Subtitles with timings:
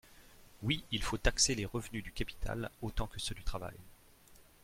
[0.63, 3.77] Oui, il faut taxer les revenus du capital autant que ceux du travail.